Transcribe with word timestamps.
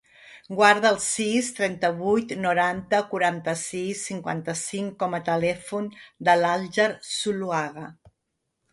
Guarda 0.59 0.87
el 0.91 0.95
sis, 1.07 1.49
trenta-vuit, 1.59 2.33
noranta, 2.47 3.03
quaranta-sis, 3.13 4.01
cinquanta-cinc 4.11 4.99
com 5.05 5.17
a 5.19 5.23
telèfon 5.31 5.95
de 6.31 6.39
l'Alguer 6.45 6.93
Zuluaga. 7.15 7.89